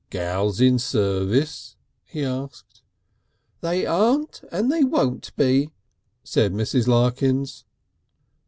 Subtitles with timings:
[0.09, 2.81] "Gals in service?" he asked.
[3.59, 5.69] "They aren't and they won't be,"
[6.23, 6.87] said Mrs.
[6.87, 7.65] Larkins.